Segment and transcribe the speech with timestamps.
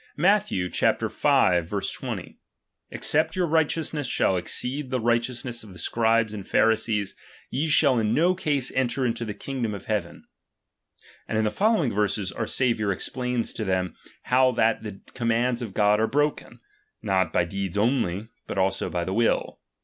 [0.17, 0.49] Matth.
[0.49, 0.67] V.
[0.67, 2.39] 20:
[2.89, 7.13] Except your righteousness shall exceed the righteousness of the Scribes and Pharisees,
[7.51, 10.25] ye shall in no case enter into the kingdom of heaven.
[11.27, 15.75] And in the following verses, our Saviour explains to them how that the commands of
[15.75, 16.61] God are broken,
[17.03, 19.59] not by deeds only, but also by the will.